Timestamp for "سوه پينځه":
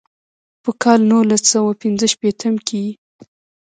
1.53-2.05